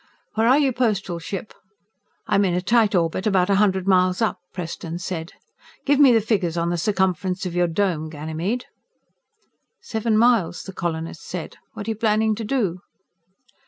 [0.33, 1.53] "Where are you, Postal Ship?"
[2.25, 5.33] "I'm in a tight orbit about a hundred miles up," Preston said.
[5.85, 8.65] "Give me the figures on the circumference of your Dome, Ganymede?"
[9.79, 11.57] "Seven miles," the colonist said.
[11.73, 12.79] "What are you planning to do?"